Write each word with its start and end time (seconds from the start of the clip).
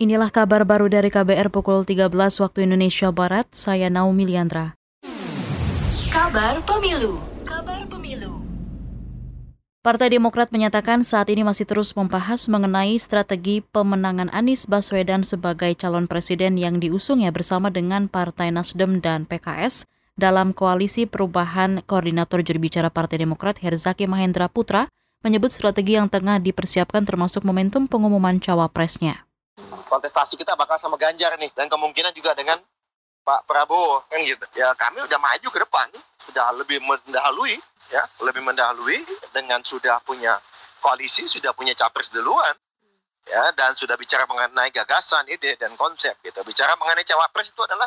Inilah 0.00 0.32
kabar 0.32 0.64
baru 0.64 0.88
dari 0.88 1.12
KBR 1.12 1.52
pukul 1.52 1.84
13 1.84 2.08
waktu 2.40 2.64
Indonesia 2.64 3.12
Barat. 3.12 3.52
Saya 3.52 3.92
Naomi 3.92 4.24
Liandra. 4.24 4.72
Kabar 6.08 6.56
Pemilu. 6.64 7.20
Kabar 7.44 7.84
Pemilu. 7.84 8.40
Partai 9.84 10.08
Demokrat 10.08 10.56
menyatakan 10.56 11.04
saat 11.04 11.28
ini 11.28 11.44
masih 11.44 11.68
terus 11.68 11.92
membahas 11.92 12.48
mengenai 12.48 12.96
strategi 12.96 13.60
pemenangan 13.60 14.32
Anies 14.32 14.64
Baswedan 14.64 15.20
sebagai 15.20 15.76
calon 15.76 16.08
presiden 16.08 16.56
yang 16.56 16.80
diusungnya 16.80 17.28
bersama 17.28 17.68
dengan 17.68 18.08
Partai 18.08 18.56
Nasdem 18.56 19.04
dan 19.04 19.28
PKS 19.28 19.84
dalam 20.16 20.56
koalisi 20.56 21.04
perubahan 21.04 21.84
koordinator 21.84 22.40
juri 22.40 22.56
bicara 22.56 22.88
Partai 22.88 23.20
Demokrat 23.20 23.60
Herzaki 23.60 24.08
Mahendra 24.08 24.48
Putra 24.48 24.88
menyebut 25.20 25.52
strategi 25.52 26.00
yang 26.00 26.08
tengah 26.08 26.40
dipersiapkan 26.40 27.04
termasuk 27.04 27.44
momentum 27.44 27.84
pengumuman 27.84 28.40
cawapresnya 28.40 29.28
kontestasi 29.90 30.38
kita 30.38 30.54
bakal 30.54 30.78
sama 30.78 30.94
Ganjar 30.94 31.34
nih 31.34 31.50
dan 31.58 31.66
kemungkinan 31.66 32.14
juga 32.14 32.38
dengan 32.38 32.62
Pak 33.26 33.44
Prabowo 33.44 34.06
kan 34.06 34.22
gitu. 34.22 34.46
Ya 34.54 34.70
kami 34.78 35.02
udah 35.02 35.18
maju 35.18 35.48
ke 35.50 35.58
depan, 35.58 35.86
sudah 36.22 36.54
lebih 36.54 36.78
mendahului 36.80 37.58
ya, 37.90 38.06
lebih 38.22 38.40
mendahului 38.46 39.02
dengan 39.34 39.60
sudah 39.66 39.98
punya 40.06 40.38
koalisi, 40.80 41.26
sudah 41.26 41.52
punya 41.52 41.74
capres 41.74 42.08
duluan. 42.14 42.54
Ya, 43.28 43.52
dan 43.52 43.76
sudah 43.76 43.94
bicara 44.00 44.24
mengenai 44.26 44.72
gagasan, 44.72 45.28
ide 45.28 45.54
dan 45.60 45.76
konsep 45.76 46.16
gitu. 46.24 46.40
Bicara 46.42 46.74
mengenai 46.80 47.04
cawapres 47.04 47.52
itu 47.52 47.62
adalah 47.62 47.86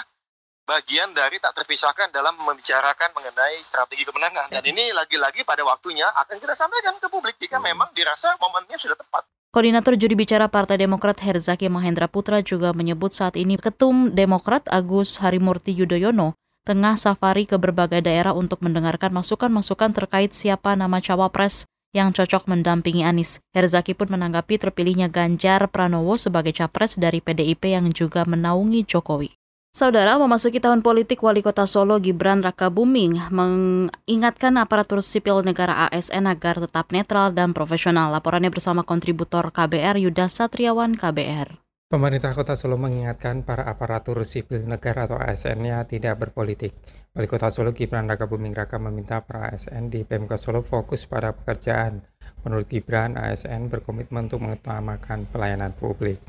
bagian 0.64 1.12
dari 1.12 1.42
tak 1.42 1.58
terpisahkan 1.58 2.14
dalam 2.16 2.38
membicarakan 2.40 3.12
mengenai 3.12 3.60
strategi 3.60 4.08
kemenangan. 4.08 4.48
Dan 4.54 4.64
ini 4.64 4.94
lagi-lagi 4.96 5.44
pada 5.44 5.66
waktunya 5.68 6.08
akan 6.22 6.40
kita 6.40 6.56
sampaikan 6.56 6.96
ke 7.02 7.12
publik 7.12 7.36
jika 7.42 7.60
memang 7.60 7.92
dirasa 7.92 8.38
momennya 8.40 8.80
sudah 8.80 8.96
tepat. 8.96 9.28
Koordinator 9.54 9.94
juri 10.02 10.18
bicara 10.18 10.50
Partai 10.50 10.82
Demokrat 10.82 11.22
Herzaki 11.22 11.70
Mahendra 11.70 12.10
Putra 12.10 12.42
juga 12.42 12.74
menyebut 12.74 13.14
saat 13.14 13.38
ini 13.38 13.54
Ketum 13.54 14.10
Demokrat 14.10 14.66
Agus 14.66 15.22
Harimurti 15.22 15.78
Yudhoyono 15.78 16.34
tengah 16.66 16.98
safari 16.98 17.46
ke 17.46 17.62
berbagai 17.62 18.02
daerah 18.02 18.34
untuk 18.34 18.66
mendengarkan 18.66 19.14
masukan-masukan 19.14 19.94
terkait 19.94 20.34
siapa 20.34 20.74
nama 20.74 20.98
cawapres 20.98 21.70
yang 21.94 22.10
cocok 22.10 22.50
mendampingi 22.50 23.06
Anies. 23.06 23.46
Herzaki 23.54 23.94
pun 23.94 24.10
menanggapi 24.10 24.58
terpilihnya 24.58 25.14
Ganjar 25.14 25.70
Pranowo 25.70 26.18
sebagai 26.18 26.58
capres 26.58 26.98
dari 26.98 27.22
PDIP 27.22 27.78
yang 27.78 27.94
juga 27.94 28.26
menaungi 28.26 28.82
Jokowi. 28.90 29.43
Saudara, 29.74 30.22
memasuki 30.22 30.62
tahun 30.62 30.86
politik, 30.86 31.26
Wali 31.26 31.42
Kota 31.42 31.66
Solo 31.66 31.98
Gibran 31.98 32.46
Raka 32.46 32.70
Buming 32.70 33.18
mengingatkan 33.34 34.54
aparatur 34.62 35.02
sipil 35.02 35.42
negara 35.42 35.90
ASN 35.90 36.30
agar 36.30 36.62
tetap 36.62 36.94
netral 36.94 37.34
dan 37.34 37.58
profesional. 37.58 38.14
Laporannya 38.14 38.54
bersama 38.54 38.86
kontributor 38.86 39.50
KBR 39.50 39.98
Yuda 39.98 40.30
Satriawan 40.30 40.94
KBR. 40.94 41.58
Pemerintah 41.90 42.38
Kota 42.38 42.54
Solo 42.54 42.78
mengingatkan 42.78 43.42
para 43.42 43.66
aparatur 43.66 44.22
sipil 44.30 44.62
negara 44.70 45.10
atau 45.10 45.18
ASN-nya 45.18 45.90
tidak 45.90 46.22
berpolitik. 46.22 46.78
Wali 47.18 47.26
Kota 47.26 47.50
Solo 47.50 47.74
Gibran 47.74 48.06
Raka 48.06 48.30
Buming 48.30 48.54
Raka 48.54 48.78
meminta 48.78 49.26
para 49.26 49.58
ASN 49.58 49.90
di 49.90 50.06
Pemkot 50.06 50.38
Solo 50.38 50.62
fokus 50.62 51.10
pada 51.10 51.34
pekerjaan. 51.34 51.98
Menurut 52.46 52.70
Gibran, 52.70 53.18
ASN 53.18 53.74
berkomitmen 53.74 54.30
untuk 54.30 54.46
mengutamakan 54.46 55.26
pelayanan 55.34 55.74
publik. 55.74 56.22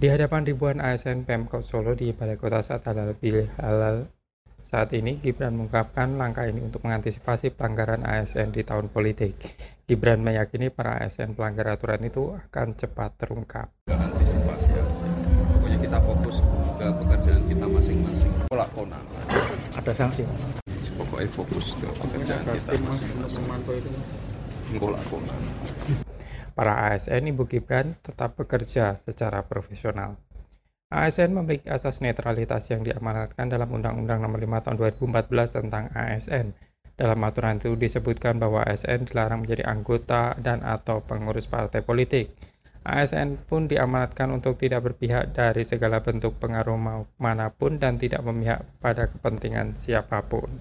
Di 0.00 0.08
hadapan 0.08 0.48
ribuan 0.48 0.80
ASN 0.80 1.28
Pemkot 1.28 1.60
Solo 1.60 1.92
di 1.92 2.08
Balai 2.16 2.40
Kota 2.40 2.64
saat 2.64 2.88
halal 2.88 3.12
pilih 3.12 3.52
halal 3.60 4.08
saat 4.56 4.96
ini, 4.96 5.20
Gibran 5.20 5.52
mengungkapkan 5.52 6.16
langkah 6.16 6.48
ini 6.48 6.64
untuk 6.64 6.88
mengantisipasi 6.88 7.52
pelanggaran 7.52 8.08
ASN 8.08 8.48
di 8.48 8.64
tahun 8.64 8.88
politik. 8.88 9.36
Gibran 9.84 10.24
meyakini 10.24 10.72
para 10.72 11.04
ASN 11.04 11.36
pelanggar 11.36 11.68
aturan 11.68 12.00
itu 12.00 12.32
akan 12.32 12.80
cepat 12.80 13.12
terungkap. 13.20 13.68
Antisipasi 13.92 14.72
aja. 14.72 15.08
Pokoknya 15.52 15.78
kita 15.84 15.98
fokus 16.00 16.36
ke 16.80 16.86
pekerjaan 16.96 17.42
kita 17.44 17.66
masing-masing. 17.68 18.32
Pola 18.48 18.66
kona. 18.72 19.00
Ada 19.76 19.92
sanksi? 19.92 20.24
Pokoknya 20.96 21.28
fokus 21.28 21.76
ke 21.76 21.88
pekerjaan 22.00 22.44
kita 22.48 22.72
masing-masing. 22.88 23.44
Kona. 24.80 25.36
Para 26.60 26.92
ASN 26.92 27.24
Ibu 27.24 27.48
Gibran 27.48 27.96
tetap 28.04 28.36
bekerja 28.36 28.92
secara 29.00 29.48
profesional. 29.48 30.20
ASN 30.92 31.32
memiliki 31.32 31.72
asas 31.72 32.04
netralitas 32.04 32.68
yang 32.68 32.84
diamanatkan 32.84 33.48
dalam 33.48 33.72
Undang-Undang 33.72 34.20
Nomor 34.20 34.36
5 34.44 34.68
Tahun 34.68 34.76
2014 34.76 35.56
tentang 35.56 35.88
ASN. 35.96 36.52
Dalam 37.00 37.16
aturan 37.24 37.56
itu 37.56 37.72
disebutkan 37.80 38.36
bahwa 38.36 38.60
ASN 38.60 39.08
dilarang 39.08 39.40
menjadi 39.40 39.72
anggota 39.72 40.36
dan 40.36 40.60
atau 40.60 41.00
pengurus 41.00 41.48
partai 41.48 41.80
politik. 41.80 42.28
ASN 42.84 43.40
pun 43.48 43.64
diamanatkan 43.64 44.28
untuk 44.28 44.60
tidak 44.60 44.84
berpihak 44.84 45.32
dari 45.32 45.64
segala 45.64 46.04
bentuk 46.04 46.36
pengaruh 46.36 46.76
mana 47.16 47.48
pun 47.56 47.80
dan 47.80 47.96
tidak 47.96 48.20
memihak 48.20 48.68
pada 48.84 49.08
kepentingan 49.08 49.80
siapa 49.80 50.28
pun. 50.28 50.52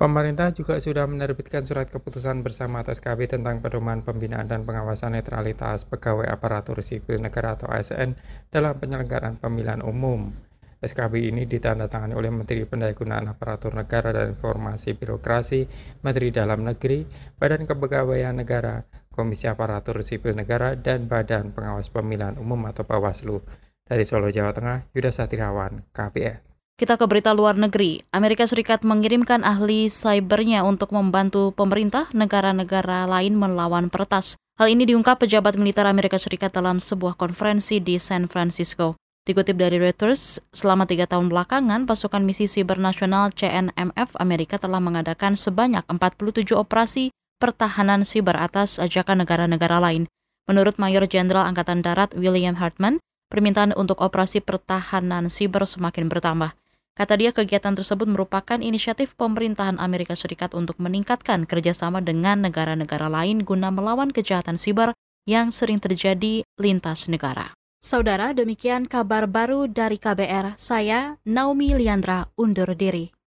Pemerintah 0.00 0.48
juga 0.56 0.80
sudah 0.80 1.04
menerbitkan 1.04 1.60
surat 1.60 1.84
keputusan 1.92 2.40
bersama 2.40 2.80
atau 2.80 2.96
SKB 2.96 3.36
tentang 3.36 3.60
pedoman 3.60 4.00
pembinaan 4.00 4.48
dan 4.48 4.64
pengawasan 4.64 5.12
netralitas 5.12 5.84
pegawai 5.84 6.24
aparatur 6.24 6.80
sipil 6.80 7.20
negara 7.20 7.52
atau 7.52 7.68
ASN 7.68 8.16
dalam 8.48 8.72
penyelenggaraan 8.80 9.36
pemilihan 9.36 9.84
umum. 9.84 10.32
SKB 10.80 11.28
ini 11.28 11.44
ditandatangani 11.44 12.16
oleh 12.16 12.32
Menteri 12.32 12.64
Pendayagunaan 12.64 13.36
Aparatur 13.36 13.76
Negara 13.76 14.16
dan 14.16 14.32
Informasi 14.32 14.96
Birokrasi, 14.96 15.68
Menteri 16.00 16.32
Dalam 16.32 16.64
Negeri, 16.64 17.04
Badan 17.36 17.68
Kepegawaian 17.68 18.32
Negara, 18.32 18.80
Komisi 19.12 19.52
Aparatur 19.52 20.00
Sipil 20.00 20.32
Negara, 20.32 20.80
dan 20.80 21.12
Badan 21.12 21.52
Pengawas 21.52 21.92
Pemilihan 21.92 22.40
Umum 22.40 22.64
atau 22.64 22.88
Bawaslu. 22.88 23.44
Dari 23.84 24.08
Solo, 24.08 24.32
Jawa 24.32 24.56
Tengah, 24.56 24.88
Yuda 24.96 25.12
Satirawan, 25.12 25.92
KPR. 25.92 26.49
Kita 26.80 26.96
ke 26.96 27.04
berita 27.04 27.36
luar 27.36 27.60
negeri. 27.60 28.00
Amerika 28.08 28.48
Serikat 28.48 28.88
mengirimkan 28.88 29.44
ahli 29.44 29.92
cybernya 29.92 30.64
untuk 30.64 30.96
membantu 30.96 31.52
pemerintah 31.52 32.08
negara-negara 32.16 33.04
lain 33.04 33.36
melawan 33.36 33.92
peretas. 33.92 34.40
Hal 34.56 34.72
ini 34.72 34.88
diungkap 34.88 35.20
pejabat 35.20 35.60
militer 35.60 35.84
Amerika 35.84 36.16
Serikat 36.16 36.56
dalam 36.56 36.80
sebuah 36.80 37.20
konferensi 37.20 37.84
di 37.84 38.00
San 38.00 38.32
Francisco. 38.32 38.96
Dikutip 39.28 39.60
dari 39.60 39.76
Reuters, 39.76 40.40
selama 40.56 40.88
tiga 40.88 41.04
tahun 41.04 41.28
belakangan, 41.28 41.84
pasukan 41.84 42.24
misi 42.24 42.48
siber 42.48 42.80
nasional 42.80 43.28
CNMF 43.28 44.16
Amerika 44.16 44.56
telah 44.56 44.80
mengadakan 44.80 45.36
sebanyak 45.36 45.84
47 45.84 46.56
operasi 46.56 47.12
pertahanan 47.36 48.08
siber 48.08 48.40
atas 48.40 48.80
ajakan 48.80 49.28
negara-negara 49.28 49.84
lain. 49.84 50.08
Menurut 50.48 50.80
Mayor 50.80 51.04
Jenderal 51.04 51.44
Angkatan 51.44 51.84
Darat 51.84 52.16
William 52.16 52.56
Hartman, 52.56 53.04
permintaan 53.28 53.76
untuk 53.76 54.00
operasi 54.00 54.40
pertahanan 54.40 55.28
siber 55.28 55.68
semakin 55.68 56.08
bertambah. 56.08 56.56
Kata 57.00 57.16
dia, 57.16 57.32
kegiatan 57.32 57.72
tersebut 57.72 58.04
merupakan 58.04 58.60
inisiatif 58.60 59.16
pemerintahan 59.16 59.80
Amerika 59.80 60.12
Serikat 60.12 60.52
untuk 60.52 60.76
meningkatkan 60.76 61.48
kerjasama 61.48 62.04
dengan 62.04 62.44
negara-negara 62.44 63.08
lain 63.08 63.40
guna 63.40 63.72
melawan 63.72 64.12
kejahatan 64.12 64.60
siber 64.60 64.92
yang 65.24 65.48
sering 65.48 65.80
terjadi 65.80 66.44
lintas 66.60 67.08
negara. 67.08 67.56
Saudara, 67.80 68.36
demikian 68.36 68.84
kabar 68.84 69.24
baru 69.24 69.64
dari 69.64 69.96
KBR. 69.96 70.60
Saya 70.60 71.16
Naomi 71.24 71.72
Liandra 71.72 72.28
undur 72.36 72.76
diri. 72.76 73.16